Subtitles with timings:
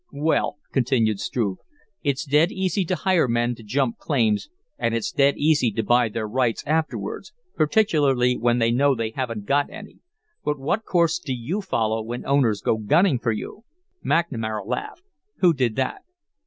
[0.13, 1.59] "Well," continued Struve,
[2.01, 6.09] "it's dead easy to hire men to jump claims and it's dead easy to buy
[6.09, 9.99] their rights afterwards, particularly when they know they haven't got any
[10.43, 13.63] but what course do you follow when owners go gunning for you?"
[14.03, 15.03] McNamara laughed.
[15.37, 16.01] "Who did that?"